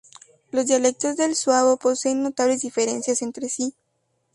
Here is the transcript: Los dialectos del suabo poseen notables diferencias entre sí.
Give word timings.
Los 0.49 0.65
dialectos 0.65 1.15
del 1.15 1.35
suabo 1.35 1.77
poseen 1.77 2.23
notables 2.23 2.61
diferencias 2.61 3.21
entre 3.21 3.49
sí. 3.49 3.75